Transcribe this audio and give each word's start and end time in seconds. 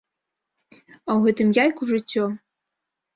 А 0.75 1.11
ў 1.15 1.17
гэтым 1.27 1.51
яйку 1.63 1.83
жыццё. 1.91 2.25